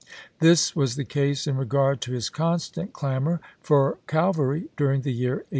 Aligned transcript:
This 0.39 0.75
was 0.75 0.95
the 0.95 1.03
case 1.05 1.45
in 1.45 1.57
regard 1.57 2.01
to 2.01 2.11
his 2.11 2.29
constant 2.31 2.91
clamor 2.91 3.39
for 3.61 3.99
cavalry 4.07 4.69
during 4.75 5.01
the 5.01 5.13
year 5.13 5.43
1863. 5.45 5.49